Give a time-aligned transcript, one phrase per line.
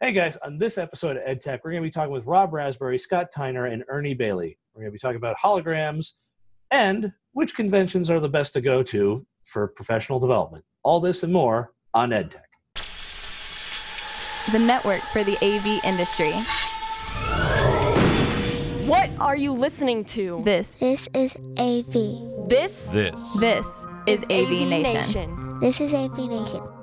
[0.00, 2.98] Hey guys, on this episode of EdTech, we're going to be talking with Rob Raspberry,
[2.98, 4.58] Scott Tyner, and Ernie Bailey.
[4.74, 6.12] We're going to be talking about holograms
[6.70, 10.64] and which conventions are the best to go to for professional development.
[10.82, 12.42] All this and more on EdTech.
[14.52, 16.32] the network for the AV industry.
[18.86, 20.42] What are you listening to?
[20.44, 22.48] This, This is AV.
[22.50, 23.40] This This.
[23.40, 25.58] this is AV, Nation.
[25.60, 26.75] This is AV Nation.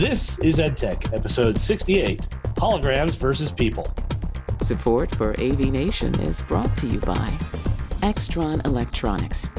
[0.00, 2.22] This is EdTech, episode 68
[2.56, 3.86] Holograms versus People.
[4.62, 7.28] Support for AV Nation is brought to you by
[8.00, 9.50] Extron Electronics.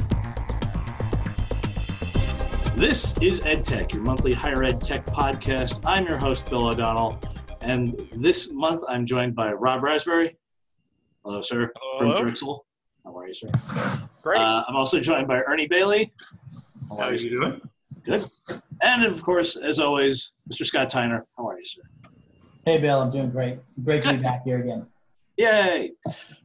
[2.74, 5.80] This is EdTech, your monthly higher ed tech podcast.
[5.84, 7.20] I'm your host, Bill O'Donnell,
[7.60, 10.36] and this month I'm joined by Rob Raspberry.
[11.24, 12.16] Hello, sir, Hello.
[12.16, 12.66] from Drexel.
[13.04, 13.46] How are you, sir?
[14.24, 14.40] Great.
[14.40, 16.12] Uh, I'm also joined by Ernie Bailey.
[16.88, 17.30] How How are are you?
[17.30, 17.60] you doing?
[18.04, 18.26] Good.
[18.82, 20.66] And of course, as always, Mr.
[20.66, 21.22] Scott Tyner.
[21.38, 21.82] How are you, sir?
[22.66, 23.58] Hey, Bill, I'm doing great.
[23.64, 24.86] It's great to be back here again.
[25.36, 25.92] Yay!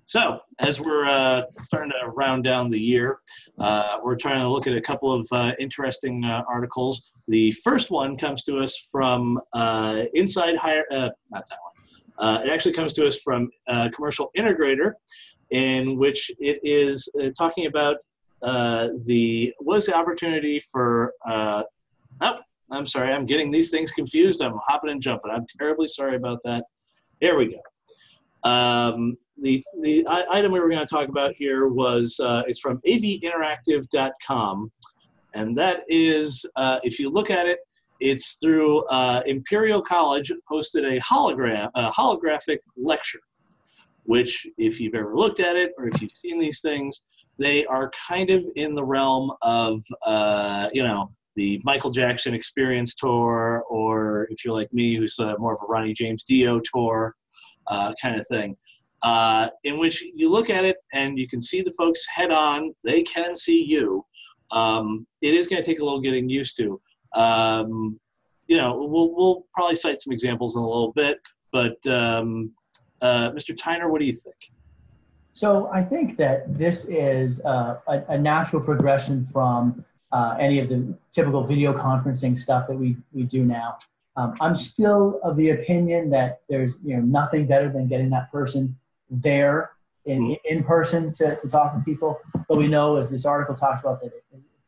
[0.06, 3.20] So, as we're uh, starting to round down the year,
[3.60, 7.12] uh, we're trying to look at a couple of uh, interesting uh, articles.
[7.28, 11.74] The first one comes to us from uh, Inside Higher, uh, not that one.
[12.18, 14.94] Uh, it actually comes to us from uh, Commercial Integrator,
[15.50, 17.98] in which it is uh, talking about
[18.42, 21.14] uh, the what is the opportunity for.
[22.22, 22.40] Oh,
[22.72, 24.42] I'm sorry, I'm getting these things confused.
[24.42, 25.32] I'm hopping and jumping.
[25.32, 26.66] I'm terribly sorry about that.
[27.20, 28.50] Here we go.
[28.50, 32.80] Um, the the item we were going to talk about here was uh, it's from
[32.88, 34.72] avinteractive.com,
[35.34, 37.60] and that is uh, if you look at it,
[38.00, 43.20] it's through uh, Imperial College hosted a hologram a holographic lecture,
[44.04, 47.02] which if you've ever looked at it or if you've seen these things,
[47.38, 52.96] they are kind of in the realm of uh, you know the Michael Jackson Experience
[52.96, 57.16] tour, or if you're like me, who's uh, more of a Ronnie James Dio tour
[57.68, 58.58] uh, kind of thing,
[59.04, 62.74] uh, in which you look at it and you can see the folks head on.
[62.84, 64.04] They can see you.
[64.52, 66.82] Um, it is going to take a little getting used to.
[67.14, 68.00] Um,
[68.48, 71.20] you know, we'll, we'll probably cite some examples in a little bit,
[71.52, 72.52] but um,
[73.02, 73.56] uh, Mr.
[73.56, 74.36] Tyner, what do you think?
[75.34, 80.70] So I think that this is uh, a, a natural progression from uh, any of
[80.70, 83.78] the typical video conferencing stuff that we, we do now.
[84.16, 88.32] Um, I'm still of the opinion that there's you know nothing better than getting that
[88.32, 88.76] person
[89.10, 89.72] there
[90.06, 92.20] in, in person to, to talk to people.
[92.48, 94.24] But we know, as this article talks about, that it,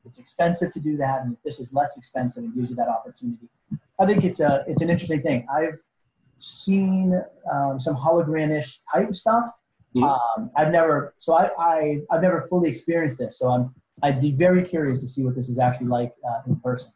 [0.06, 2.88] it's expensive to do that, and if this is less expensive, it gives you that
[2.88, 3.48] opportunity.
[4.00, 5.48] I think it's a it's an interesting thing.
[5.52, 5.80] I've
[6.38, 7.20] seen
[7.52, 9.46] um, some hologramish type stuff.
[9.96, 10.04] Mhm.
[10.04, 13.74] Um, I've never so I, I I've never fully experienced this, so I'm
[14.04, 16.94] I'd be very curious to see what this is actually like uh, in person.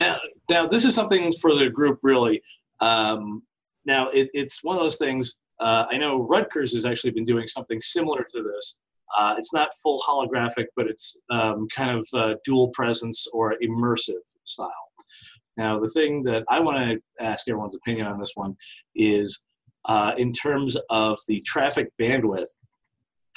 [0.00, 2.42] Now, now, this is something for the group, really.
[2.80, 3.42] Um,
[3.84, 5.36] now, it, it's one of those things.
[5.60, 8.80] Uh, I know Rutgers has actually been doing something similar to this.
[9.16, 14.22] Uh, it's not full holographic, but it's um, kind of uh, dual presence or immersive
[14.44, 14.70] style.
[15.56, 18.56] Now, the thing that I want to ask everyone's opinion on this one
[18.96, 19.42] is
[19.84, 22.48] uh, in terms of the traffic bandwidth.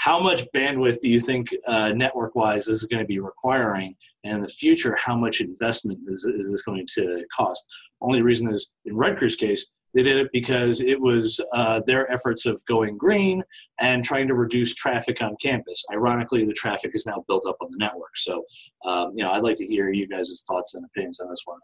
[0.05, 3.95] How much bandwidth do you think, uh, network-wise, this is going to be requiring?
[4.23, 7.65] and in the future, how much investment is, is this going to cost?
[8.01, 12.45] Only reason is in Rutgers' case, they did it because it was uh, their efforts
[12.45, 13.41] of going green
[13.79, 15.83] and trying to reduce traffic on campus.
[15.91, 18.15] Ironically, the traffic is now built up on the network.
[18.15, 18.43] So,
[18.85, 21.57] um, you know, I'd like to hear you guys' thoughts and opinions on this one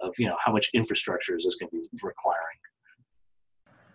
[0.00, 2.58] of, of you know, how much infrastructure is this going to be requiring?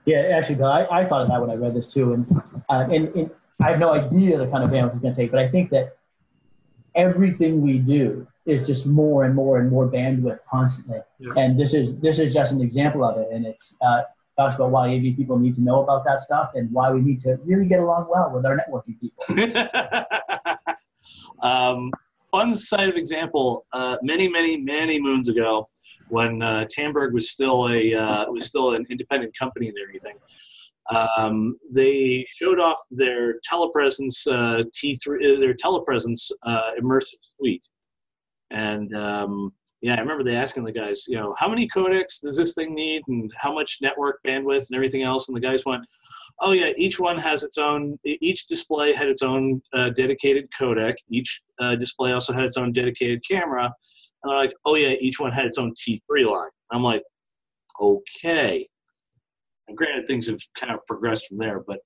[0.05, 2.25] Yeah, actually, I, I thought of that when I read this too, and
[2.69, 5.31] uh, and, and I have no idea the kind of bandwidth it's going to take,
[5.31, 5.97] but I think that
[6.95, 11.33] everything we do is just more and more and more bandwidth constantly, Yeah.
[11.37, 14.01] and this is this is just an example of it, and it's uh,
[14.37, 17.19] talks about why AV people need to know about that stuff and why we need
[17.19, 19.23] to really get along well with our networking people.
[21.41, 21.91] um,
[22.31, 23.65] fun side of example.
[23.71, 25.69] Uh, many, many, many moons ago,
[26.09, 30.15] when uh, Tandberg was still a uh, was still an independent company and everything,
[30.89, 34.97] um, they showed off their telepresence uh, T3,
[35.37, 37.67] uh, their telepresence uh, immersive suite,
[38.51, 42.37] and um, yeah, I remember they asking the guys, you know, how many codecs does
[42.37, 45.85] this thing need, and how much network bandwidth and everything else, and the guys went,
[46.41, 47.97] oh yeah, each one has its own.
[48.03, 50.95] Each display had its own uh, dedicated codec.
[51.09, 53.65] Each uh, display also had its own dedicated camera.
[54.23, 56.49] And they're like, oh yeah, each one had its own T3 line.
[56.71, 57.03] I'm like,
[57.79, 58.67] okay.
[59.67, 61.79] And granted, things have kind of progressed from there, but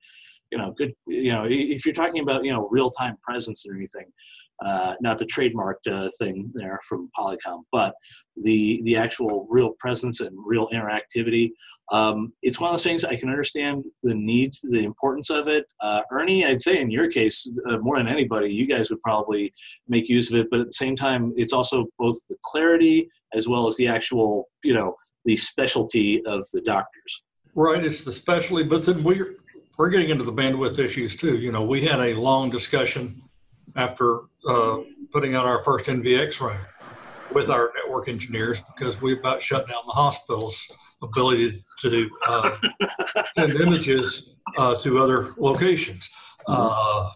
[0.52, 0.94] you know, good.
[1.08, 4.06] You know, if you're talking about you know real time presence and everything,
[4.66, 7.94] uh, not the trademarked uh, thing there from Polycom, but
[8.42, 11.52] the the actual real presence and real interactivity.
[11.92, 15.66] Um, it's one of those things I can understand the need, the importance of it.
[15.82, 19.54] Uh, Ernie, I'd say in your case, uh, more than anybody, you guys would probably
[19.88, 20.48] make use of it.
[20.50, 24.50] But at the same time, it's also both the clarity as well as the actual,
[24.64, 24.96] you know,
[25.26, 27.22] the specialty of the doctors.
[27.58, 29.38] Right, it's the specialty, but then we're
[29.78, 31.40] we're getting into the bandwidth issues too.
[31.40, 33.20] You know, we had a long discussion
[33.76, 34.82] after uh,
[35.12, 36.60] putting out our first NVX room
[37.34, 40.68] with our network engineers because we about shut down the hospital's
[41.02, 42.52] ability to uh,
[43.36, 46.12] send images uh, to other locations.
[46.46, 47.10] Uh,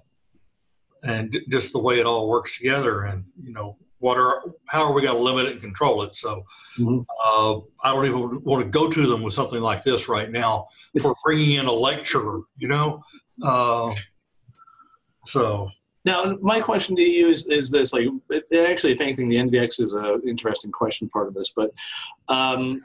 [1.03, 4.91] and just the way it all works together and, you know, what are, how are
[4.93, 6.15] we going to limit it and control it?
[6.15, 6.43] So
[6.77, 7.05] Mhm.
[7.25, 10.67] uh, I don't even want to go to them with something like this right now
[11.01, 13.01] for bringing in a lecturer, you know?
[13.43, 13.93] Uh,
[15.25, 15.69] so
[16.03, 19.35] Now, my question to you is, is this like, it, it actually, if anything, the
[19.37, 21.69] NVX is an interesting question part of this, but
[22.27, 22.83] um,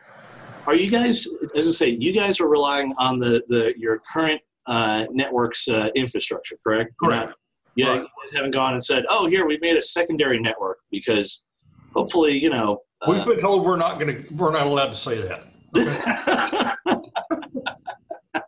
[0.67, 1.27] are you guys,
[1.57, 5.89] as I say, you guys are relying on the, the your current uh, network's uh,
[5.95, 6.93] infrastructure, correct?
[7.03, 7.29] Correct.
[7.29, 7.37] not-
[7.77, 8.01] Yeah, Right.
[8.01, 11.45] you guys haven't gone and said, oh, here, we made a secondary network because
[11.95, 12.81] hopefully, you know.
[13.07, 15.43] we've uh, been told we're not going to, we're not allowed to say that.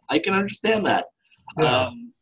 [0.08, 1.06] I can understand that.
[1.58, 1.86] Yeah.
[1.86, 2.12] Um,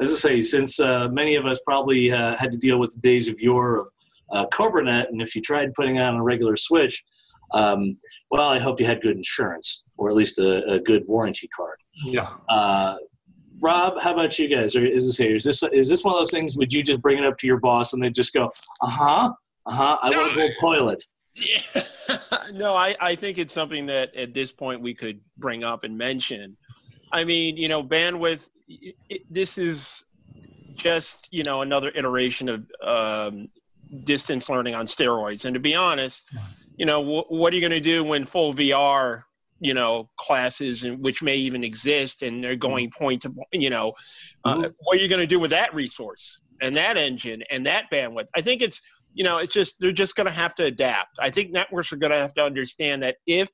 [0.00, 3.00] as I say, since uh, many of us probably uh, had to deal with the
[3.00, 3.88] days of yore of
[4.32, 7.02] uh, CobraNet, and if you tried putting on a regular switch,
[7.52, 7.96] um,
[8.30, 11.78] well, I hope you had good insurance or at least a, a good warranty card.
[12.04, 12.28] yeah.
[12.48, 12.96] Uh,
[13.60, 14.74] Rob, how about you guys?
[14.76, 15.36] Or is this here?
[15.36, 16.56] Is this is this one of those things?
[16.56, 19.32] Would you just bring it up to your boss and they just go, uh huh,
[19.66, 21.02] uh huh, I want a whole toilet?
[21.34, 21.60] Yeah.
[22.52, 25.96] no, I, I think it's something that at this point we could bring up and
[25.96, 26.56] mention.
[27.12, 30.04] I mean, you know, bandwidth, it- this is
[30.76, 33.48] just, you know, another iteration of um,
[34.04, 35.44] distance learning on steroids.
[35.44, 36.28] And to be honest,
[36.76, 39.22] you know, wh- what are you going to do when full VR,
[39.64, 43.70] you know, classes, and which may even exist and they're going point to, point, you
[43.70, 43.94] know,
[44.44, 44.74] uh, Mhm.
[44.80, 48.28] what are you going to do with that resource and that engine and that bandwidth?
[48.36, 48.78] I think it's,
[49.14, 51.16] you know, it's just they're just going to have to adapt.
[51.18, 53.48] I think networks are going to have to understand that if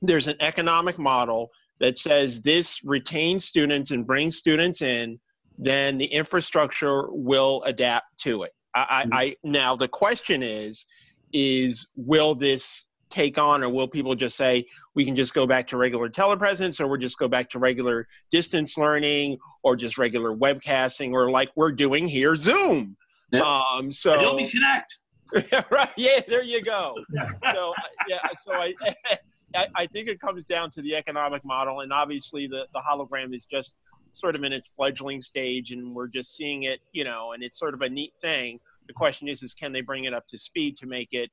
[0.00, 1.50] there's an economic model
[1.80, 5.18] that says this retains students and brings students in,
[5.58, 8.52] then the infrastructure will adapt to it.
[8.72, 10.86] I, I, I now the question is,
[11.32, 15.66] is will this take on, or will people just say we can just go back
[15.68, 20.34] to regular telepresence, or we'll just go back to regular distance learning, or just regular
[20.34, 22.96] webcasting, or like we're doing here, Zoom.
[23.32, 23.42] Yep.
[23.42, 24.98] Um, so Adobe Connect.
[25.70, 25.90] right.
[25.96, 26.94] Yeah, there you go.
[27.54, 27.74] So
[28.08, 28.74] yeah, so I,
[29.54, 33.34] I I think it comes down to the economic model, and obviously the the hologram
[33.34, 33.74] is just
[34.12, 37.58] sort of in its fledgling stage, and we're just seeing it, you know, and it's
[37.58, 38.58] sort of a neat thing.
[38.86, 41.30] The question is, is can they bring it up to speed to make it,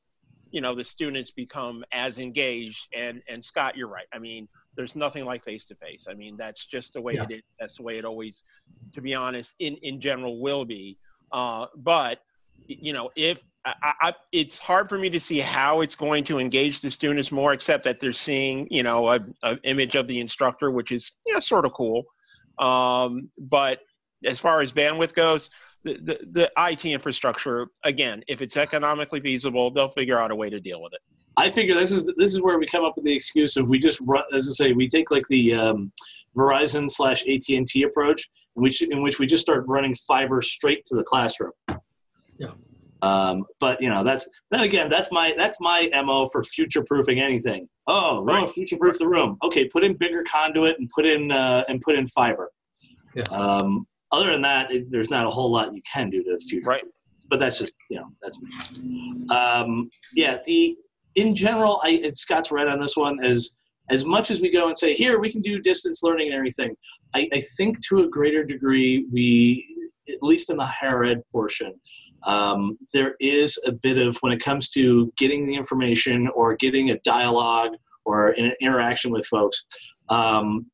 [0.55, 2.87] you know, the students become as engaged?
[2.95, 4.07] And and Scott, you're right.
[4.13, 4.47] I mean,
[4.77, 6.07] there's nothing like face to face.
[6.09, 7.23] I mean, that's just the way Yeah.
[7.29, 7.43] it is.
[7.59, 8.43] That's the way it always,
[8.93, 10.97] to be honest, in in general will be.
[11.31, 12.19] Uh, but
[12.67, 16.39] you know, if I, I, it's hard for me to see how it's going to
[16.39, 20.19] engage the students more, except that they're seeing, you know, a, a image of the
[20.19, 22.03] instructor, which is, you know, sort of cool.
[22.59, 23.81] Um, but
[24.23, 25.49] as far as bandwidth goes,
[25.85, 30.49] the, the, the IT infrastructure, again, if it's economically feasible, they'll figure out a way
[30.49, 30.99] to deal with it.
[31.37, 33.77] I figure this is this is where we come up with the excuse of we
[33.77, 35.91] just run, as I say, we take like the um,
[36.35, 40.41] Verizon slash AT and T approach, in which in which we just start running fiber
[40.41, 41.51] straight to the classroom.
[42.39, 42.51] Yeah.
[43.01, 47.19] Um, but you know that's then again that's my that's my mo for future proofing
[47.19, 47.67] anything.
[47.85, 48.49] Oh, no, Right.
[48.49, 49.37] future proof the room.
[49.43, 52.49] Okay, put in bigger conduit and put in uh, and put in fiber.
[53.13, 53.23] Yeah.
[53.23, 56.39] Um, other than that, it, there's not a whole lot you can do to the
[56.39, 56.69] future.
[56.69, 56.83] Right.
[57.29, 59.27] But that's just you know that's me.
[59.29, 60.37] Um, yeah.
[60.45, 60.75] The
[61.15, 63.23] in general, I Scott's right on this one.
[63.23, 63.51] As
[63.89, 66.75] as much as we go and say here we can do distance learning and everything,
[67.13, 71.73] I, I think to a greater degree we, at least in the higher ed portion,
[72.25, 76.89] um, there is a bit of when it comes to getting the information or getting
[76.89, 77.71] a dialogue
[78.05, 79.63] or an interaction with folks.
[80.09, 80.67] Um,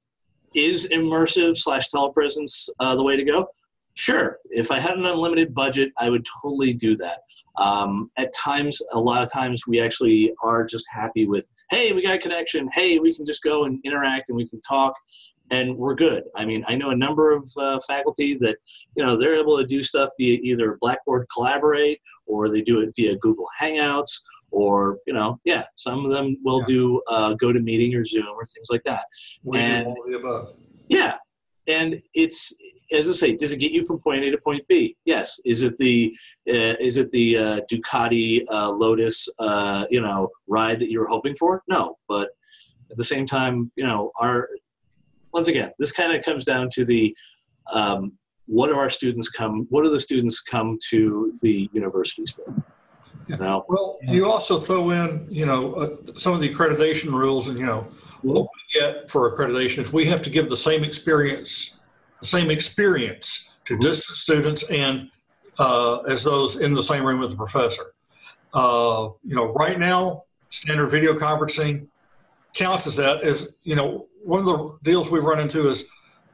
[0.54, 3.48] is immersive slash telepresence uh, the way to go?
[3.94, 4.38] Sure.
[4.50, 7.20] If I had an unlimited budget, I would totally do that.
[7.58, 12.02] Um, at times, a lot of times, we actually are just happy with, hey, we
[12.02, 12.70] got a connection.
[12.74, 14.94] Hey, we can just go and interact and we can talk,
[15.52, 16.24] and we're good.
[16.36, 18.58] I mean, I know a number of uh, faculty that,
[18.96, 22.94] you know, they're able to do stuff via either Blackboard Collaborate or they do it
[22.96, 24.12] via Google Hangouts
[24.50, 26.66] or, you know, yeah, some of them will Yeah.
[26.76, 29.04] do uh, GoToMeeting or Zoom or things like that.
[29.44, 30.58] We And- do all the above.
[30.88, 31.16] Yeah,
[31.68, 32.54] and it's
[32.94, 34.98] as I say, does it get you from point A to point B?
[35.06, 35.40] Yes.
[35.46, 36.14] Is it the
[36.50, 41.08] uh, is it the uh, Ducati uh, Lotus uh, you know ride that you were
[41.08, 41.64] hoping for?
[41.70, 42.32] No, but
[42.90, 44.50] at the same time, you know, our
[45.34, 47.16] once again, this kind of comes down to the
[47.72, 48.14] um,
[48.46, 49.66] what do our students come?
[49.70, 52.54] What do the students come to the universities for?
[53.28, 57.48] You know, Well, you also throw in, you know, uh, some of the accreditation rules
[57.48, 57.88] and, you know,
[58.24, 61.78] what we get for accreditation is we have to give the same experience,
[62.20, 65.10] the same experience to distant students and
[65.60, 67.94] uh, as those in the same room with the professor.
[68.54, 71.88] Uh, you know, right now, standard video conferencing
[72.54, 75.88] counts as that is you know, one of the deals we've run into is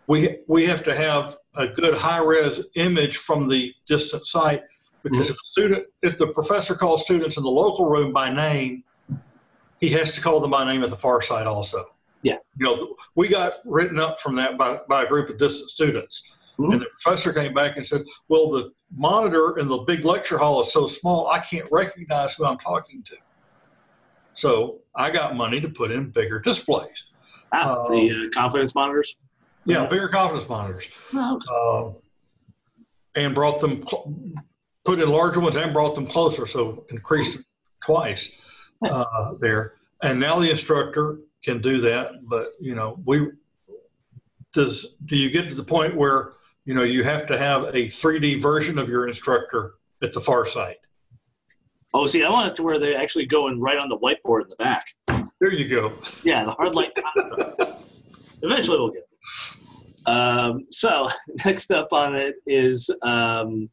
[0.07, 4.63] we we have to have a good high res image from the distant site
[5.03, 8.83] because if the student, if the professor calls students in the local room by name,
[9.79, 11.85] he has to call them by name at the far side also.
[12.23, 12.37] Yeah.
[12.57, 16.23] You know, we got written up from that by, by a group of distant students.
[16.59, 16.73] Mhm.
[16.73, 20.59] And the professor came back and said, well, the monitor in the big lecture hall
[20.61, 23.15] is so small, I can't recognize who I'm talking to.
[24.33, 27.05] So I got money to put in bigger displays.
[27.53, 29.15] ah, uh, the uh, confidence monitors.
[29.65, 30.89] Yeah, bigger confidence monitors.
[31.13, 32.01] Oh, Um,
[33.15, 34.13] and brought them, cl-
[34.85, 37.39] put in larger ones and brought them closer, so increased
[37.83, 38.37] twice
[38.83, 39.73] uh, there.
[40.01, 43.27] And now the instructor can do that, but you know, we
[44.53, 44.95] does.
[45.05, 46.33] Do you get to the point where
[46.65, 50.45] you know you have to have a 3D version of your instructor at the far
[50.45, 50.77] side?
[51.97, 54.43] Oh, see, I want it to where they're actually go in right on the whiteboard
[54.43, 54.85] in the back.
[55.39, 55.93] There you go.
[56.23, 56.91] Yeah, the hard light.
[58.43, 59.03] Eventually, we'll get
[60.05, 60.15] there.
[60.15, 61.09] Um, so
[61.45, 63.69] next up on it is um,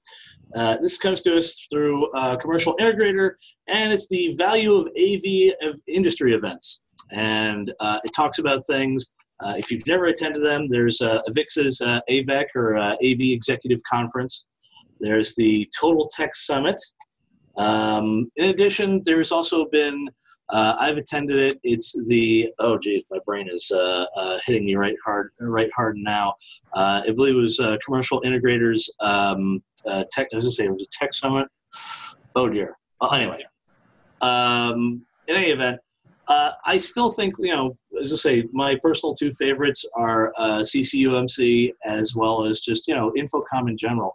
[0.54, 3.33] uh, this comes to us through uh, Commercial Integrator,
[3.69, 9.11] and it's the value of AV of industry events, and uh, it talks about things.
[9.40, 13.81] Uh, if you've never attended them, there's uh, Avixa's uh, AVEC or uh, AV Executive
[13.90, 14.47] Conference.
[15.00, 16.81] There's the Total Tech Summit.
[17.56, 20.08] Um, in addition, there's also been
[20.50, 21.61] uh, I've attended it.
[21.62, 25.96] It's the oh geez, my brain is uh, uh, hitting me right hard, right hard
[25.96, 26.34] now.
[26.75, 30.28] Uh, I believe it was uh, Commercial Integrators um, uh, Tech.
[30.32, 31.49] I was gonna say it was a Tech Summit.
[32.37, 32.76] Oh dear.
[33.00, 33.44] Well, anyway,
[34.20, 35.80] um, in any event,
[36.28, 40.61] uh, I still think you know, as I say, my personal two favorites are uh,
[40.61, 44.14] CCUMC as well as just you know InfoComm in general.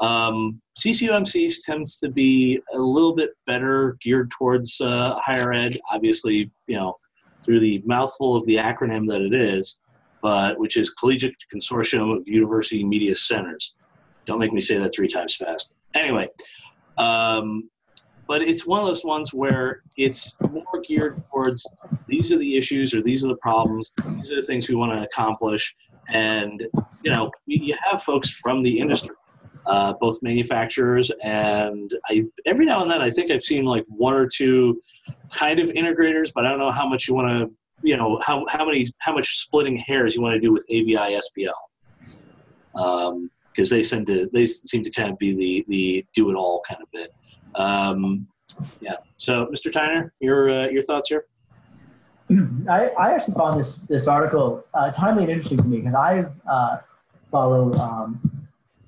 [0.00, 6.50] Um, CCUMC tends to be a little bit better geared towards uh, higher ed, obviously,
[6.66, 6.96] you know,
[7.44, 9.78] through the mouthful of the acronym that it is,
[10.22, 13.74] but which is Collegiate Consortium of University Media Centers.
[14.24, 15.74] Don't make me say that three times fast.
[15.94, 16.28] Anyway,
[16.96, 17.68] um,
[18.30, 21.66] but it's one of those ones where it's more geared towards
[22.06, 24.92] these are the issues or these are the problems, these are the things we want
[24.92, 25.74] to accomplish,
[26.10, 26.64] and
[27.02, 29.16] you know, you have folks from the industry
[29.66, 34.14] uh, both manufacturers and I, every now and then I think I've seen like one
[34.14, 34.80] or two
[35.32, 37.50] kind of integrators, but I don't know how much you want to,
[37.82, 41.18] you know, how, how many, how much splitting hairs you want to do with AVI
[41.18, 42.80] SPL.
[42.80, 46.34] Um, cause they seem to, they seem to kind of be the, the do it
[46.34, 47.12] all kind of bit.
[47.60, 48.26] Um,
[48.80, 48.96] yeah.
[49.16, 49.72] So Mr.
[49.72, 51.26] Tyner, your, uh, your thoughts here?
[52.68, 56.32] I, I actually found this this article uh, timely and interesting to me because I've
[56.48, 56.78] uh,
[57.30, 58.20] followed um,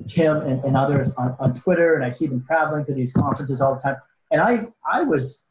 [0.07, 3.61] Tim and, and others on, on Twitter, and I see them traveling to these conferences
[3.61, 3.97] all the time.
[4.31, 5.43] And I I was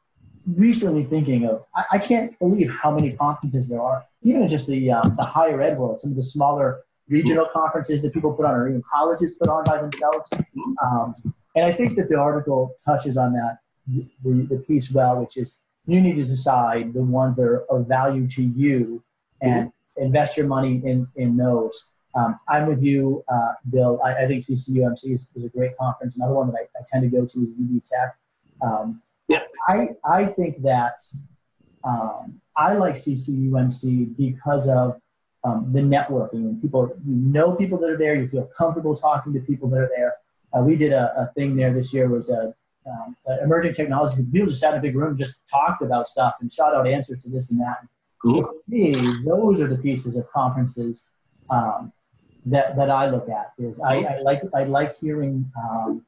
[0.55, 4.67] recently thinking of I, I can't believe how many conferences there are, even in just
[4.67, 5.99] the uh, the higher ed world.
[5.99, 9.65] Some of the smaller regional conferences that people put on, or even colleges put on
[9.65, 10.29] by themselves.
[10.81, 11.13] Um,
[11.55, 15.59] and I think that the article touches on that the, the piece well, which is
[15.85, 19.03] you need to decide the ones that are of value to you
[19.41, 21.91] and invest your money in, in those.
[22.13, 23.99] Um, I'm with you, uh, Bill.
[24.03, 26.17] I, I think CCUMC is, is a great conference.
[26.17, 28.15] Another one that I, I tend to go to is UB Tech.
[28.61, 29.43] Um, Yeah.
[29.67, 31.01] I, I think that
[31.83, 35.01] um, I like CCUMC because of
[35.43, 36.61] um, the networking.
[36.61, 39.91] People, you know people that are there, you feel comfortable talking to people that are
[39.95, 40.15] there.
[40.53, 42.53] Uh, we did a, a thing there this year was a
[42.85, 44.23] um, uh, emerging technology.
[44.31, 47.23] People just sat in a big room, just talked about stuff and shot out answers
[47.23, 47.87] to this and that.
[48.21, 48.43] Cool.
[48.43, 48.93] For me,
[49.25, 51.09] those are the pieces of conferences
[51.49, 51.91] um,
[52.45, 53.53] that that I look at.
[53.57, 56.05] Is I, I like I like hearing um,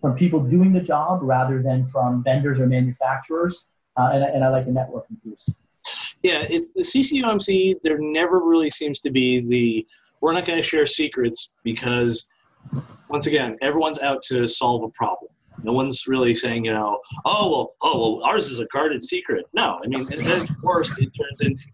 [0.00, 4.48] from people doing the job rather than from vendors or manufacturers, uh, and, and I
[4.48, 5.62] like the networking piece.
[6.22, 7.76] Yeah, it's the CCUMC.
[7.82, 9.86] There never really seems to be the
[10.20, 12.26] we're not going to share secrets because
[13.08, 15.30] once again, everyone's out to solve a problem.
[15.62, 19.46] No one's really saying, you know, oh well, oh well, ours is a guarded secret.
[19.52, 21.64] No, I mean, at its worst, it turns into,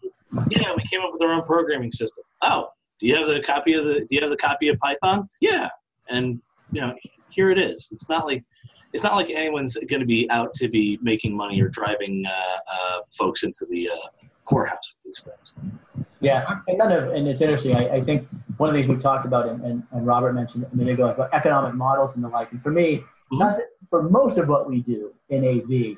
[0.49, 2.25] yeah, we came up with our own programming system.
[2.43, 2.69] Oh,
[3.01, 5.29] Do you have the copy of the Do you have the copy of Python?
[5.41, 5.69] Yeah,
[6.09, 6.41] and
[6.73, 6.95] you know,
[7.31, 7.89] here it is.
[7.93, 8.43] It's not like
[8.95, 12.31] it's not like anyone's going to be out to be making money or driving uh,
[12.73, 15.75] uh, folks into the uh, poorhouse with these things.
[16.21, 17.77] Yeah, and none of, and it's interesting.
[17.77, 20.67] I, I think one of the things we talked about, and, and, and Robert mentioned
[20.73, 22.51] a minute ago about economic models and the like.
[22.53, 23.39] And for me, Mhm.
[23.39, 25.97] nothing, for most of what we do in AV,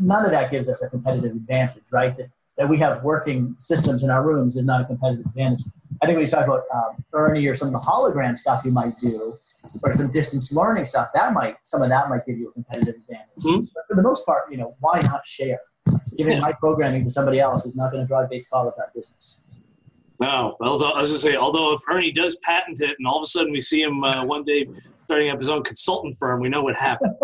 [0.00, 2.16] none of that gives us a competitive advantage, right?
[2.16, 5.60] That, that we have working systems in our rooms is not a competitive advantage.
[6.02, 8.72] I think when you talk about um, Ernie or some of the hologram stuff you
[8.72, 9.32] might do,
[9.82, 12.96] or some distance learning stuff, that might some of that might give you a competitive
[12.96, 13.42] advantage.
[13.44, 13.70] Mhm.
[13.74, 15.60] But for the most part, you know, why not share?
[16.16, 19.62] Giving my programming to somebody else is not going to drive Bates College out business.
[20.20, 23.18] No, although I was going to say, although if Ernie does patent it, and all
[23.18, 24.66] of a sudden we see him uh, one day
[25.04, 27.14] starting up his own consultant firm, we know what happened.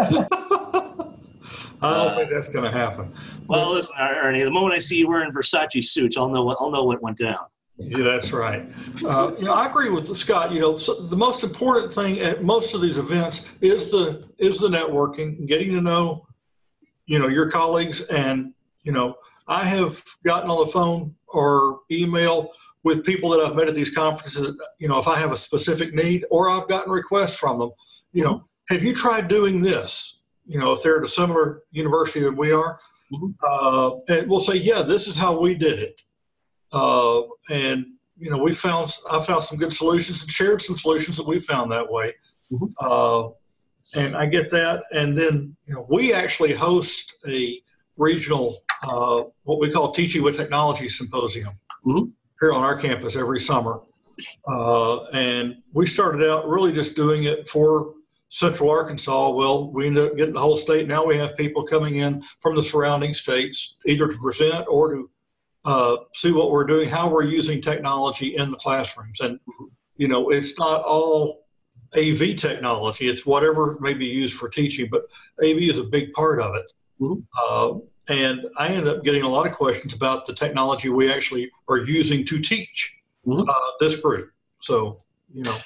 [1.83, 3.13] I don't think that's going to happen.
[3.49, 6.71] Well, listen, Ernie, the moment I see you wearing Versace suits, I'll know what I'll
[6.71, 7.47] know what went down.
[7.79, 8.65] Yeah, that's right.
[9.05, 10.53] Uh, you know, I agree with Scott.
[10.53, 14.59] You know, so the most important thing at most of these events is the is
[14.59, 16.27] the networking, getting to know,
[17.07, 19.17] you know, your colleagues, and you know,
[19.49, 22.53] I have gotten on the phone or email
[22.85, 24.57] with people that I've met at these conferences.
[24.79, 27.71] You know, if I have a specific need, or I've gotten requests from them.
[28.13, 30.23] You know, have you tried doing this?
[30.47, 32.81] You know, if they're at a similar university that we are,
[33.13, 33.35] Mhm.
[33.43, 36.01] uh, and we'll say, yeah, this is how we did it.
[36.73, 37.87] Uh, and
[38.19, 41.39] you know, we found I found some good solutions and shared some solutions that we
[41.41, 42.15] found that way.
[42.53, 42.73] Mhm.
[42.81, 43.31] Uh,
[43.95, 44.85] and I get that.
[44.93, 47.61] And then you know, we actually host a
[47.97, 51.55] regional uh, what we call Teaching with Technology Symposium
[51.87, 52.11] Mhm.
[52.43, 53.81] Here on our campus every summer.
[54.49, 57.95] Uh, and we started out really just doing it for
[58.31, 59.31] Central Arkansas.
[59.31, 60.89] Well, we ended up getting the whole state.
[60.89, 65.11] Now we have people coming in from the surrounding states, either to present or to
[65.65, 69.21] uh, see what we're doing, how we're using technology in the classrooms.
[69.21, 69.39] And,
[69.97, 71.47] you know, it's not all
[71.97, 75.03] AV technology, it's whatever may be used for teaching, but
[75.45, 76.73] AV is a big part of it.
[77.01, 77.25] Mhm.
[77.41, 77.79] Uh,
[78.13, 81.79] and I ended up getting a lot of questions about the technology we actually are
[81.79, 82.95] using to teach
[83.27, 83.47] Mhm.
[83.49, 84.31] uh, this group.
[84.61, 84.99] So,
[85.33, 85.57] you know,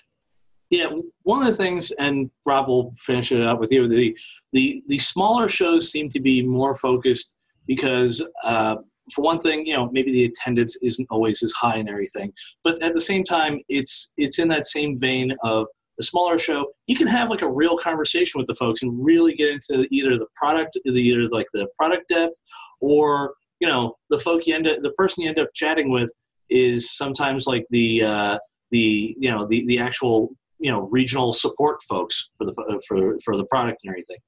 [0.68, 0.90] Yeah,
[1.22, 3.86] one of the things, and Rob will finish it up with you.
[3.86, 4.18] The
[4.52, 7.36] the the smaller shows seem to be more focused
[7.68, 8.74] because, uh,
[9.14, 12.32] for one thing, you know, maybe the attendance isn't always as high and everything.
[12.64, 16.66] But at the same time, it's it's in that same vein of a smaller show.
[16.86, 20.18] You can have like a real conversation with the folks and really get into either
[20.18, 22.38] the product, either like the product depth,
[22.80, 26.12] or you know, the folk you end up, the person you end up chatting with
[26.50, 28.38] is sometimes like the uh,
[28.70, 33.36] the you know the the actual you know regional support folks for the for for
[33.36, 34.18] the product and everything.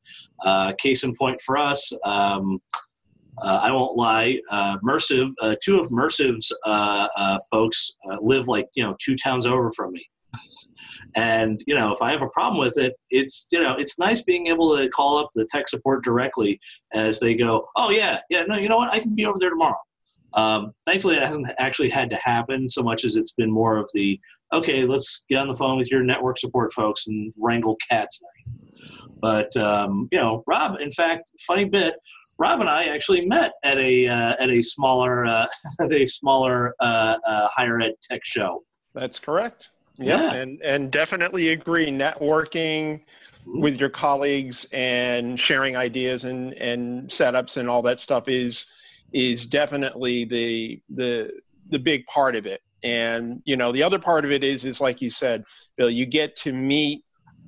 [0.45, 2.61] Uh, case in point for us, um,
[3.43, 4.41] uh, I won't lie.
[4.51, 9.17] Uh, Mersive, uh, two of Mersive's uh, uh, folks uh, live like you know two
[9.17, 10.07] towns over from me.
[11.15, 14.23] And you know, if I have a problem with it, it's you know, it's nice
[14.23, 16.61] being able to call up the tech support directly
[16.93, 19.51] as they go, "Oh yeah, yeah, no, you know what, I can be over there
[19.51, 19.79] tomorrow."
[20.35, 23.89] Um, thankfully, it hasn't actually had to happen so much as it's been more of
[23.95, 24.21] the
[24.53, 28.21] okay, let's get on the phone with your network support folks and wrangle cats.
[29.21, 31.95] But um, you know, Rob, in fact, funny bit,
[32.39, 35.47] Rob and I actually met at a uh, at a smaller uh,
[35.81, 38.63] at a smaller uh, uh, higher ed tech show.
[38.95, 39.71] That's correct.
[39.99, 41.89] Yeah, and and definitely agree.
[41.91, 43.01] Networking
[43.47, 48.67] with your colleagues and sharing ideas and and setups and all that stuff is
[49.13, 51.33] is definitely the the
[51.71, 52.61] the big part of it.
[52.85, 55.45] And you know, the other part of it is is like you said,
[55.77, 57.03] Bill, you get to meet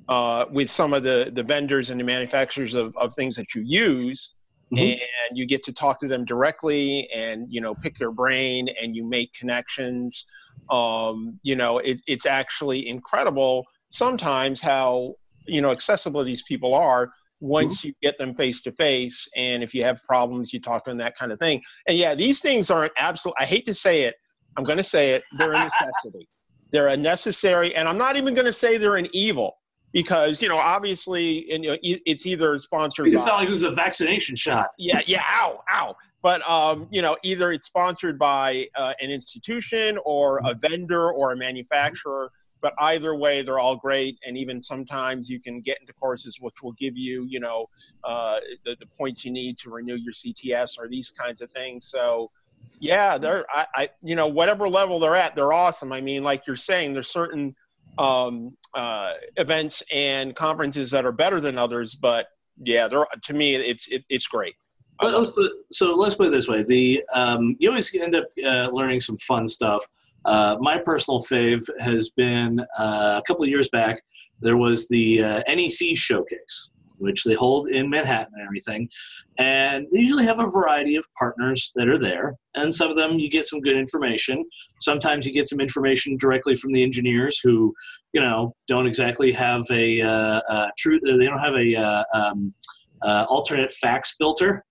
[0.09, 3.61] uh, with some of the the vendors and the manufacturers of, of things that you
[3.65, 4.33] use.
[4.73, 4.93] Mhm.
[5.27, 8.95] And you get to talk to them directly, and you know, pick their brain, and
[8.95, 10.25] you make connections
[10.69, 15.15] um, you know it, it's actually incredible sometimes how
[15.47, 19.73] you know accessible these people are once you get them face to face and if
[19.73, 21.61] you have problems you talk to them that kind of thing.
[21.87, 24.15] And yeah these things aren't absolute i hate to say it
[24.57, 26.27] i'm going to say it they're a necessity.
[26.71, 29.55] They're a necessary and i'm not even going to say they're an evil
[29.91, 33.57] because you know obviously and, you know, it's either sponsored It by sounds like this
[33.57, 34.67] is a vaccination shot.
[34.77, 35.95] yeah, yeah, ow, ow.
[36.21, 41.31] But um, you know, either it's sponsored by uh, an institution or a vendor or
[41.31, 42.31] a manufacturer.
[42.61, 46.61] But either way, they're all great, and even sometimes you can get into courses which
[46.61, 47.67] will give you, you know,
[48.03, 51.87] uh, the, the points you need to renew your CTS or these kinds of things.
[51.87, 52.29] So,
[52.77, 55.91] yeah, they're, I, I, you know, whatever level they're at, they're awesome.
[55.91, 57.55] I mean, like you're saying, there's certain
[57.97, 62.27] um, uh, events and conferences that are better than others, but
[62.63, 64.55] yeah, they're to me, it's it, it's great.
[64.99, 68.15] I Well, let's put, so let's put it this way: the um, you always end
[68.15, 69.85] up uh, learning some fun stuff
[70.25, 74.01] Uh, my personal fave has been uh, a couple of years back.
[74.39, 76.70] There was the uh, NEC showcase,
[77.01, 78.89] which they hold in Manhattan and everything,
[79.37, 82.35] and they usually have a variety of partners that are there.
[82.55, 84.45] And some of them you get some good information.
[84.79, 87.73] Sometimes you get some information directly from the engineers who,
[88.13, 90.99] you know, don't exactly have a, uh, uh, true.
[90.99, 92.53] They don't have a uh, um,
[93.01, 94.63] uh, alternate facts filter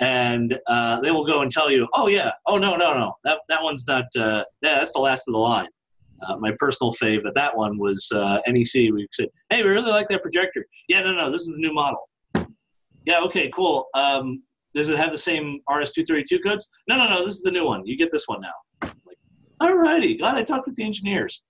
[0.00, 3.38] and uh, they will go and tell you, "Oh yeah, oh no, no, no, that
[3.48, 4.04] that one's not.
[4.16, 5.68] Uh, yeah, that's the last of the line."
[6.26, 8.74] Uh, my personal fave at that one was uh, NEC.
[8.74, 11.72] We said, "Hey, we really like that projector." Yeah, no, no, this is the new
[11.72, 12.08] model.
[13.06, 13.86] Yeah, okay, cool.
[13.94, 14.42] Um,
[14.74, 16.68] does it have the same RS-232 codes?
[16.88, 17.86] No, no, no, this is the new one.
[17.86, 18.90] You get this one now.
[19.06, 19.18] Like,
[19.62, 21.42] Alrighty, God, I talked with the engineers.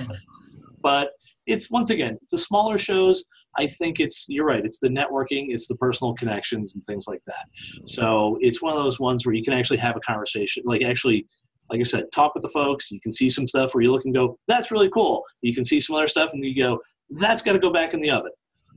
[0.82, 1.10] but
[1.46, 3.24] it's once again, it's the smaller shows.
[3.56, 4.64] I think it's you're right.
[4.64, 7.46] It's the networking, it's the personal connections and things like that.
[7.86, 11.26] So it's one of those ones where you can actually have a conversation, like actually,
[11.70, 12.90] like I said, talk with the folks.
[12.90, 15.64] You can see some stuff where you look and go, "That's really cool." You can
[15.64, 16.80] see some other stuff and you go,
[17.10, 18.32] "That's got to go back in the oven."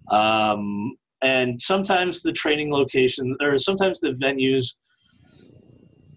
[0.10, 4.75] Um, and sometimes the training location, or sometimes the venues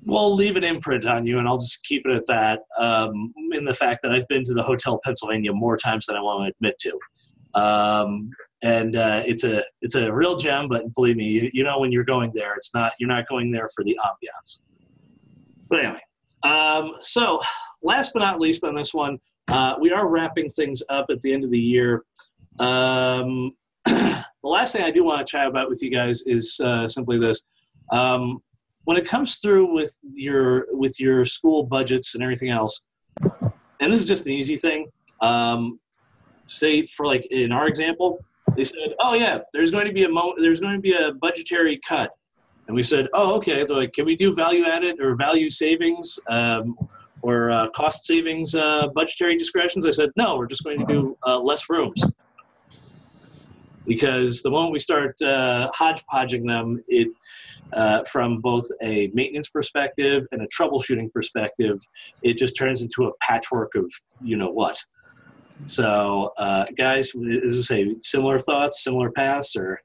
[0.04, 2.60] will leave an imprint on you, and I'll just keep it at that.
[2.78, 6.20] Um, in the fact that I've been to the Hotel Pennsylvania more times than I
[6.20, 8.30] want to admit to, um,
[8.62, 10.68] and uh, it's a it's a real gem.
[10.68, 13.50] But believe me, you, you know when you're going there, it's not you're not going
[13.52, 14.60] there for the ambiance.
[15.68, 16.00] But anyway,
[16.46, 17.40] um, so
[17.82, 21.32] last but not least on this one, uh, we are wrapping things up at the
[21.32, 22.04] end of the year.
[22.58, 23.52] Um,
[23.84, 27.18] the last thing I do want to chat about with you guys is uh, simply
[27.18, 27.42] this.
[27.92, 28.40] Um,
[28.84, 32.84] when it comes through with your with your school budgets and everything else,
[33.80, 34.86] and this is just an easy thing.
[35.20, 35.80] Um,
[36.46, 38.24] say for like in our example,
[38.56, 41.12] they said, "Oh yeah, there's going to be a mo- there's going to be a
[41.12, 42.12] budgetary cut,"
[42.66, 46.18] and we said, "Oh okay." They're like, "Can we do value added or value savings
[46.28, 46.76] um,
[47.22, 51.16] or uh, cost savings uh, budgetary discretions?" I said, "No, we're just going to do
[51.26, 52.02] uh, less rooms."
[53.86, 57.08] Because the moment we start uh, hodgepodging them, it
[57.72, 61.78] uh, from both a maintenance perspective and a troubleshooting perspective,
[62.22, 64.78] it just turns into a patchwork of you know what.
[65.64, 69.80] So, uh, guys, is this a similar thoughts, similar paths, or?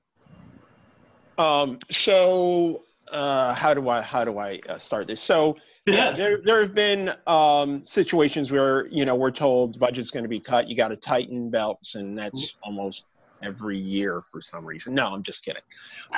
[1.37, 5.21] Um, so, uh, how do I how do I uh, start this?
[5.21, 10.23] So, yeah, there there have been um, situations where you know we're told budget's going
[10.23, 10.67] to be cut.
[10.67, 12.69] You got to tighten belts, and that's mm-hmm.
[12.69, 13.05] almost
[13.41, 14.93] every year for some reason.
[14.93, 15.63] No, I'm just kidding.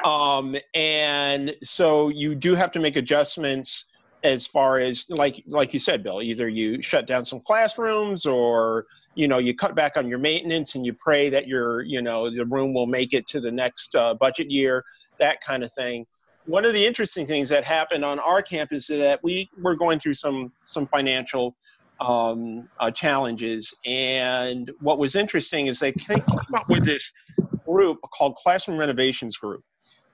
[0.04, 3.86] Um, and so you do have to make adjustments
[4.24, 8.86] as far as like like you said bill either you shut down some classrooms or
[9.16, 12.30] you know you cut back on your maintenance and you pray that your you know
[12.30, 14.84] the room will make it to the next uh, budget year
[15.20, 16.06] that kind of thing
[16.46, 20.00] one of the interesting things that happened on our campus is that we were going
[20.00, 21.56] through some some financial
[22.00, 23.74] um, uh, challenges.
[23.86, 27.12] And what was interesting is they came up with this
[27.66, 29.64] group called Classroom Renovations Group.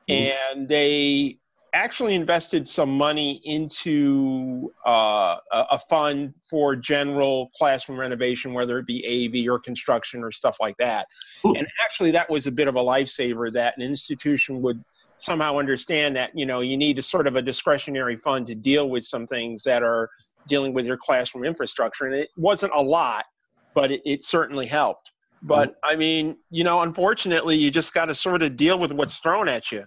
[0.10, 0.60] Mm-hmm.
[0.60, 1.38] And they
[1.73, 9.03] actually invested some money into uh, a fund for general classroom renovation, whether it be
[9.05, 11.08] AV or construction or stuff like that.
[11.45, 11.53] Ooh.
[11.53, 14.84] And actually, that was a bit of a lifesaver that an institution would
[15.17, 18.89] somehow understand that you know you need a sort of a discretionary fund to deal
[18.89, 20.10] with some things that are
[20.47, 22.05] dealing with your classroom infrastructure.
[22.05, 23.25] And it wasn't a lot,
[23.73, 25.12] but it, it certainly helped.
[25.41, 25.93] But mm-hmm.
[25.93, 29.47] I mean, you know, unfortunately, you just got to sort of deal with what's thrown
[29.47, 29.86] at you.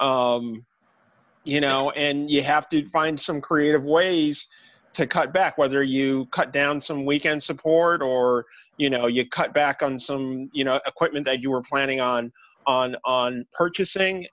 [0.00, 0.64] Um,
[1.44, 4.48] you know, and you have to find some creative ways
[4.94, 9.52] to cut back, whether you cut down some weekend support or, you know, you cut
[9.52, 12.32] back on some, you know, equipment that you were planning on
[12.66, 14.26] on on purchasing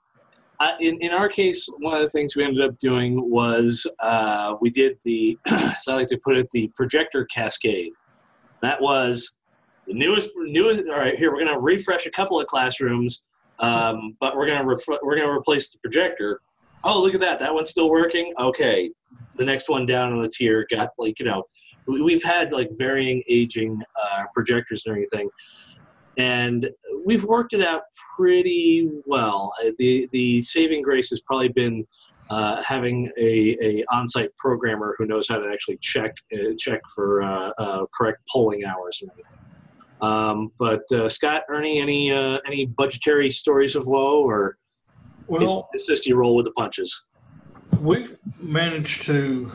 [0.62, 4.54] uh, in, in our case, one of the things we ended up doing was uh,
[4.60, 7.90] we did the, as I like to put it, the projector cascade.
[8.60, 9.38] That was
[9.88, 10.88] the newest, newest.
[10.88, 13.22] All right, here we're going to refresh a couple of classrooms,
[13.58, 16.40] um, but we're going to ref- we're going to replace the projector.
[16.84, 17.38] Oh, look at that!
[17.38, 18.32] That one's still working.
[18.38, 18.90] Okay,
[19.36, 21.44] the next one down on the tier got like you know,
[21.86, 25.28] we've had like varying aging uh, projectors and everything
[26.16, 26.70] and
[27.04, 27.82] we've worked it out
[28.16, 29.52] pretty well.
[29.62, 31.86] Uh, the the saving grace has probably been
[32.30, 37.22] uh, having a, a on-site programmer who knows how to actually check uh, check for
[37.22, 39.38] uh, uh correct polling hours and everything.
[40.00, 44.58] Um, but Scott, Ernie, any any budgetary stories of woe, or
[45.40, 47.04] well, it's, it's just you roll with the punches.
[47.80, 49.50] We've managed to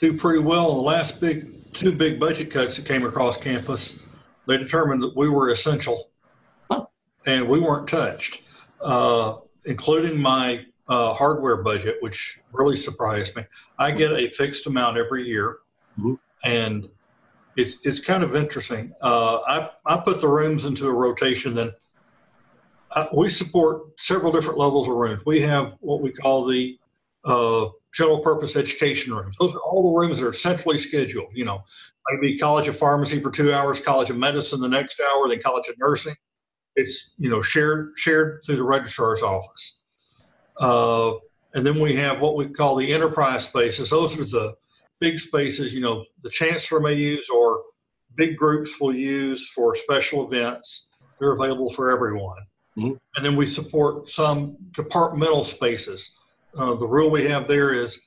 [0.00, 0.74] do pretty well.
[0.74, 4.00] The last big two big budget cuts that came across campus
[4.46, 6.08] they determined that we were essential
[7.24, 8.42] and we weren't touched,
[8.80, 13.44] uh, including my uh, hardware budget, which really surprised me.
[13.78, 15.58] I get a fixed amount every year
[15.98, 16.18] Mhm.
[16.42, 16.88] and
[17.56, 18.92] it's it's kind of interesting.
[19.00, 21.54] Uh, I I put the rooms into a rotation.
[21.54, 21.72] Then
[22.92, 25.22] uh, we support several different levels of rooms.
[25.24, 26.78] We have what we call the
[27.24, 29.36] uh, general purpose education rooms.
[29.38, 31.28] Those are all the rooms that are centrally scheduled.
[31.32, 31.62] You know,
[32.10, 35.68] maybe College of Pharmacy for two hours, College of Medicine the next hour, then College
[35.68, 36.16] of Nursing.
[36.76, 39.78] It's you know shared shared through the registrar's office.
[40.58, 41.14] Uh,
[41.54, 43.90] and then we have what we call the enterprise spaces.
[43.90, 44.54] Those are the
[45.00, 47.62] big spaces, you know, the chancellor may use or
[48.14, 50.90] big groups will use for special events.
[51.18, 52.42] They're available for everyone.
[52.76, 52.98] Mhm.
[53.16, 56.12] And then we support some departmental spaces.
[56.56, 58.00] Uh, the rule we have there is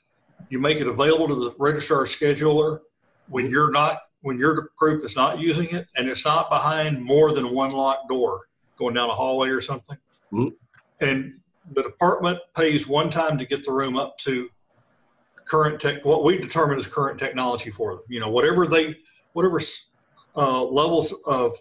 [0.49, 2.79] you make it available to the registrar scheduler
[3.27, 7.33] when you're not when your group is not using it and it's not behind more
[7.33, 8.47] than one locked door
[8.77, 9.97] going down a hallway or something.
[10.31, 10.53] Mhm.
[11.01, 11.41] And
[11.73, 14.49] the department pays one time to get the room up to
[15.45, 18.03] current tech, what we determine is current technology for them.
[18.07, 18.95] You know, whatever they,
[19.33, 19.59] whatever
[20.35, 21.57] uh, levels of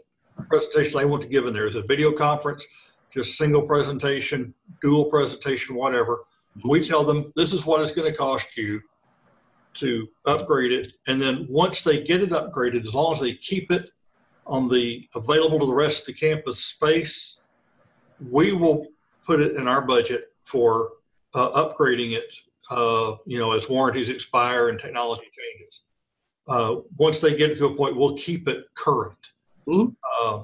[0.49, 1.67] presentation they want to give in there.
[1.67, 2.67] Is a video conference,
[3.13, 6.25] just single presentation, dual presentation, whatever.
[6.65, 8.81] We tell them this is what it's going to cost you
[9.75, 10.93] to upgrade it.
[11.07, 13.91] And then once they get it upgraded, as long as they keep it
[14.47, 17.41] on the available to the rest of the campus space,
[18.31, 18.87] we will
[19.27, 20.91] put it in our budget for
[21.35, 22.35] uh, upgrading it,
[22.71, 25.83] uh, you know, as warranties expire and technology changes.
[26.49, 29.17] Uh, once they get it to a point, we'll keep it current.
[29.67, 29.95] Mhm.
[30.21, 30.43] Uh,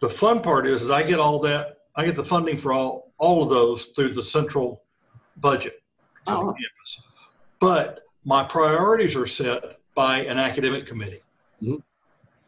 [0.00, 3.12] the fun part is, is I get all that, I get the funding for all,
[3.18, 4.82] all of those through the central
[5.36, 5.82] budget
[6.26, 6.38] for Oh.
[6.52, 7.02] campus.
[7.60, 11.20] But my priorities are set by an academic committee.
[11.62, 11.82] Mhm.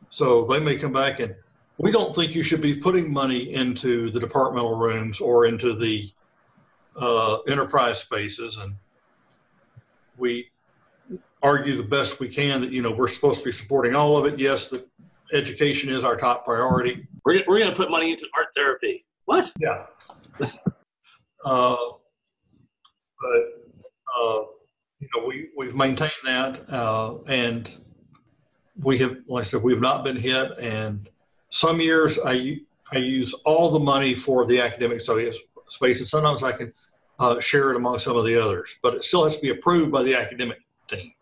[0.09, 1.35] So they may come back and
[1.79, 6.11] we don't think you should be putting money into the departmental rooms or into the
[6.99, 8.57] uh, enterprise spaces.
[8.57, 8.75] And
[10.17, 10.51] we
[11.43, 14.25] argue the best we can that, you know, we're supposed to be supporting all of
[14.25, 14.39] it.
[14.41, 14.87] Yes, the
[15.35, 17.07] education is our top priority.
[17.27, 19.05] We're, we're going to put money into art therapy.
[19.27, 19.53] What?
[19.59, 19.87] Yeah.
[20.41, 21.77] uh,
[23.21, 23.43] but,
[24.19, 24.43] uh,
[24.99, 27.71] you know, we, we've maintained that, uh, and
[28.83, 30.53] we have, like I said, we have not been hit.
[30.59, 31.09] And
[31.51, 32.61] some years I
[32.93, 35.31] I use all the money for the academic study
[35.69, 36.73] space, and sometimes I can
[37.19, 39.91] uh, share it among some of the others, but it still has to be approved
[39.91, 40.59] by the academic
[40.89, 41.13] team.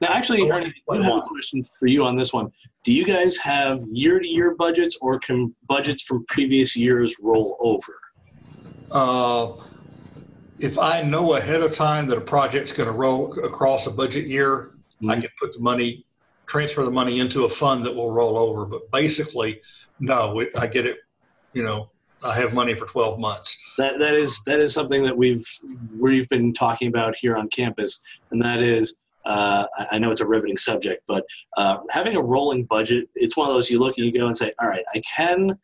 [0.00, 2.52] Now, actually, Ernie, I have a question for you on this one.
[2.86, 7.56] Do you guys have year to year budgets or can budgets from previous years roll
[7.58, 7.98] over?
[8.92, 9.54] Uh,
[10.60, 14.28] if I know ahead of time that a project's going to roll across a budget
[14.28, 14.70] year,
[15.02, 15.22] I Mhm.
[15.22, 16.06] can put the money,
[16.46, 18.64] transfer the money into a fund that will roll over.
[18.64, 19.60] But basically,
[19.98, 20.98] no, it, I get it.
[21.54, 21.90] You know,
[22.22, 23.58] I have money for 12 months.
[23.78, 25.44] That that is that is something that we've
[25.98, 28.96] we've been talking about here on campus, and that is
[29.26, 31.24] uh, I- know it's a riveting subject, but
[31.56, 34.36] uh, having a rolling budget, it's one of those you look and you go and
[34.36, 35.58] say, all right, I can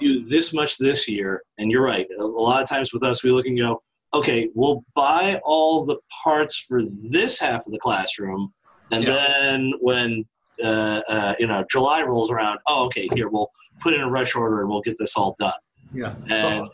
[0.00, 2.06] do this much this year, and you're right.
[2.18, 3.82] A, lot of times with us, we look and go,
[4.14, 8.52] okay, we'll buy all the parts for this half of the classroom,
[8.90, 9.10] and Yeah.
[9.14, 10.24] then when
[10.64, 14.34] uh, uh, you know July rolls around, oh, okay, here we'll put in a rush
[14.34, 15.52] order and we'll get this all done.
[15.92, 16.14] Yeah.
[16.30, 16.68] And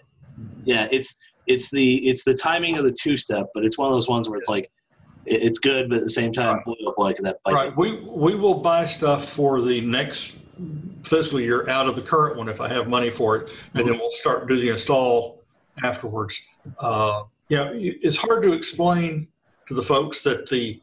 [0.64, 1.16] yeah, it's
[1.48, 4.28] it's the it's the timing of the two step, but it's one of those ones
[4.28, 4.70] where it's like
[5.26, 7.52] it's good, but at the same time, boy, oh boy, could that bite.
[7.52, 7.76] Right.
[7.76, 10.36] We we will buy stuff for the next
[11.04, 13.98] fiscal year out of the current one if I have money for it, and then
[13.98, 15.42] we'll start do the install
[15.82, 16.40] afterwards.
[16.78, 19.28] Uh, yeah, it's hard to explain
[19.68, 20.80] to the folks that the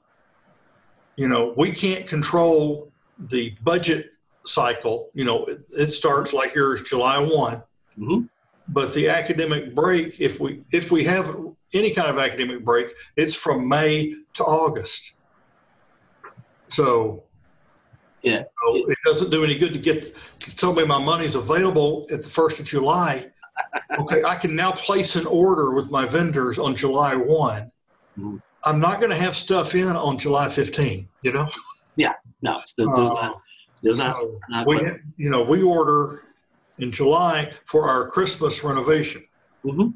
[1.15, 4.12] you know we can't control the budget
[4.45, 5.10] cycle.
[5.13, 7.62] You know, it, it starts like yours July one,
[7.97, 8.30] Mhm.
[8.71, 11.36] But the academic break, if we if we have
[11.73, 15.13] any kind of academic break, it's from May to August.
[16.67, 17.23] So
[18.21, 18.43] Yeah.
[18.63, 22.23] so it doesn't do any good to get to tell me my money's available at
[22.23, 23.32] the first of July.
[23.99, 27.71] Okay, I can now place an order with my vendors on July one.
[28.17, 28.41] Mhm.
[28.63, 31.08] I'm not going to have stuff in on July 15.
[31.23, 31.49] You know,
[31.95, 32.13] Yeah.
[32.41, 33.41] No, it's the, there's not
[33.82, 36.23] there's not, So not we quite- you know we order
[36.79, 39.23] in July for our Christmas renovation.
[39.63, 39.89] Mm-hmm.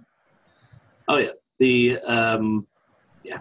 [1.08, 2.68] Oh yeah, the um,
[3.24, 3.40] yeah.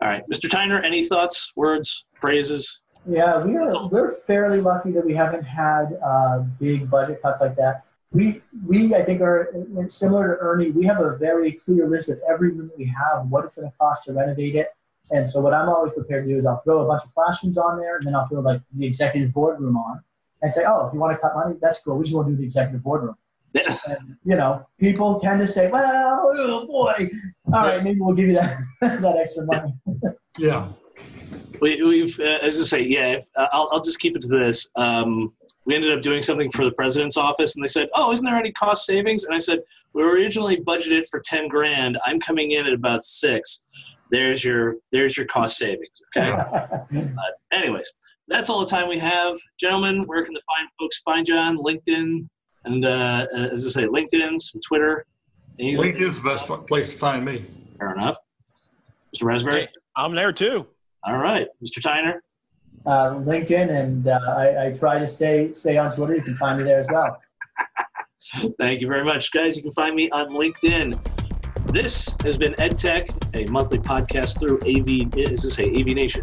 [0.00, 0.48] All right, Mr.
[0.48, 2.80] Tyner, any thoughts, words, praises?
[3.08, 7.56] Yeah, we are we're fairly lucky that we haven't had uh, big budget cuts like
[7.56, 7.84] that.
[8.12, 9.52] We we I think are
[9.88, 10.70] similar to Ernie.
[10.70, 13.70] We have a very clear list of every room that we have, what it's going
[13.70, 14.68] to cost to renovate it.
[15.10, 17.56] And so what I'm always prepared to do is I'll throw a bunch of classrooms
[17.58, 20.00] on there, and then I'll throw like the executive boardroom on,
[20.42, 21.98] and say, oh, if you want to cut money, that's cool.
[21.98, 23.16] We just want to do the executive boardroom.
[23.56, 27.08] And, you know, people tend to say, well, oh boy,
[27.54, 29.72] all right, maybe we'll give you that that extra money.
[30.36, 30.68] Yeah,
[31.60, 34.28] we, we've, uh, as I say, yeah, if, uh, I'll, I'll just keep it to
[34.28, 34.68] this.
[34.76, 35.32] Um,
[35.64, 38.36] we ended up doing something for the president's office, and they said, "Oh, isn't there
[38.36, 39.60] any cost savings?" And I said,
[39.92, 41.98] "We were originally budgeted for ten grand.
[42.06, 43.64] I'm coming in at about six.
[44.10, 46.30] There's your there's your cost savings." Okay.
[46.30, 47.92] but anyways,
[48.28, 50.02] that's all the time we have, gentlemen.
[50.06, 52.28] Where can the fine folks find you on LinkedIn
[52.66, 55.06] and uh, as I say, LinkedIn, some Twitter.
[55.58, 55.94] Anything?
[55.94, 57.44] LinkedIn's the best place to find me.
[57.78, 58.16] Fair enough,
[59.14, 59.24] Mr.
[59.24, 59.60] Raspberry.
[59.62, 60.66] Hey, I'm there too.
[61.04, 61.80] All right, Mr.
[61.80, 62.18] Tyner.
[62.84, 66.14] Uh, LinkedIn, and uh, I, I, try to stay stay on Twitter.
[66.14, 67.20] You can find me there as well.
[68.58, 69.56] Thank you very much, guys.
[69.56, 70.98] You can find me on LinkedIn.
[71.72, 76.22] This has been EdTech, a monthly podcast through AV, as I say, AV Nation.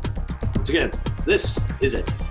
[0.56, 0.92] Once again,
[1.26, 2.23] this is it.